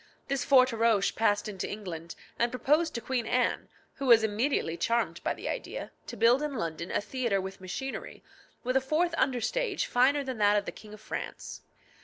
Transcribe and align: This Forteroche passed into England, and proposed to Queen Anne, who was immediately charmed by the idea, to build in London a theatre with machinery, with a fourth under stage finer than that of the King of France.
This 0.29 0.43
Forteroche 0.43 1.15
passed 1.15 1.47
into 1.47 1.69
England, 1.69 2.15
and 2.39 2.49
proposed 2.51 2.95
to 2.95 3.01
Queen 3.01 3.27
Anne, 3.27 3.69
who 3.97 4.07
was 4.07 4.23
immediately 4.23 4.75
charmed 4.75 5.23
by 5.23 5.35
the 5.35 5.47
idea, 5.47 5.91
to 6.07 6.17
build 6.17 6.41
in 6.41 6.55
London 6.55 6.89
a 6.89 7.01
theatre 7.01 7.39
with 7.39 7.61
machinery, 7.61 8.23
with 8.63 8.75
a 8.75 8.81
fourth 8.81 9.13
under 9.15 9.39
stage 9.41 9.85
finer 9.85 10.23
than 10.23 10.39
that 10.39 10.57
of 10.57 10.65
the 10.65 10.71
King 10.71 10.95
of 10.95 11.01
France. 11.01 11.61